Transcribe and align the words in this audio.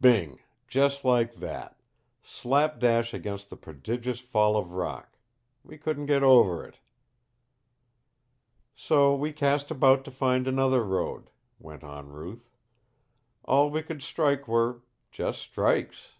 "Bing 0.00 0.40
just 0.66 1.04
like 1.04 1.34
that. 1.36 1.76
Slap 2.20 2.80
dash 2.80 3.14
against 3.14 3.52
a 3.52 3.56
prodigious 3.56 4.18
fall 4.18 4.56
of 4.56 4.72
rock. 4.72 5.16
We 5.62 5.78
couldn't 5.78 6.06
get 6.06 6.24
over 6.24 6.66
it." 6.66 6.80
"So 8.74 9.14
we 9.14 9.32
cast 9.32 9.70
about 9.70 10.04
to 10.06 10.10
find 10.10 10.48
another 10.48 10.82
road," 10.82 11.30
went 11.60 11.84
on 11.84 12.08
Ruth. 12.08 12.50
"All 13.44 13.70
we 13.70 13.84
could 13.84 14.02
strike 14.02 14.48
were 14.48 14.82
just 15.12 15.40
strikes." 15.40 16.10